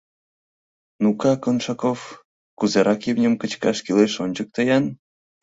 Ну-ка, 1.03 1.31
Коншаков, 1.43 1.99
кузерак 2.59 3.01
имньым 3.09 3.33
кычкаш 3.41 3.77
кӱлеш, 3.85 4.13
ончыкто-ян: 4.23 4.85